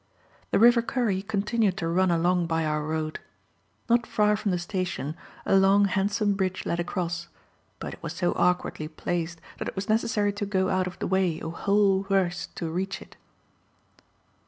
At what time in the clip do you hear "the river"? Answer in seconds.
0.49-0.81